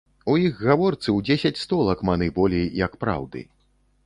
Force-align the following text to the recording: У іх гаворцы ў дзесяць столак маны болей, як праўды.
У 0.31 0.33
іх 0.43 0.61
гаворцы 0.69 1.05
ў 1.05 1.19
дзесяць 1.27 1.61
столак 1.65 2.01
маны 2.09 2.31
болей, 2.39 2.67
як 2.85 2.97
праўды. 3.05 3.47